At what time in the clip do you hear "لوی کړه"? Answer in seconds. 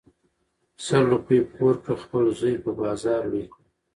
3.31-3.63